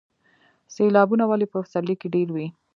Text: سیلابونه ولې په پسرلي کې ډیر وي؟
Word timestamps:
سیلابونه 0.73 1.23
ولې 1.27 1.45
په 1.51 1.57
پسرلي 1.63 1.95
کې 2.01 2.07
ډیر 2.15 2.27
وي؟ 2.35 2.47